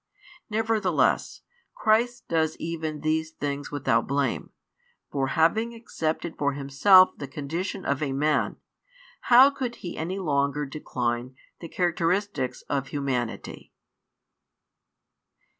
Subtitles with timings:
[0.49, 1.41] Nevertheless,
[1.75, 4.49] |128 Christ does even these things without blame;
[5.11, 8.55] for having accepted for Himself the condition of a Man,
[9.29, 13.73] how could He any longer decline the characteristics of humanity?